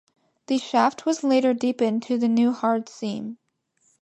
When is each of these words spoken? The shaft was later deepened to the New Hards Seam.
The 0.47 0.57
shaft 0.57 1.05
was 1.05 1.23
later 1.23 1.53
deepened 1.53 2.01
to 2.07 2.17
the 2.17 2.27
New 2.27 2.53
Hards 2.53 2.91
Seam. 2.91 3.37